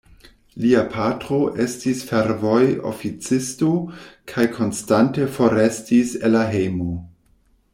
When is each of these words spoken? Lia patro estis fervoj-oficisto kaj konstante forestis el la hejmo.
Lia 0.61 0.79
patro 0.93 1.37
estis 1.65 1.99
fervoj-oficisto 2.11 3.69
kaj 4.33 4.47
konstante 4.57 5.29
forestis 5.37 6.17
el 6.27 6.35
la 6.39 6.43
hejmo. 6.57 6.91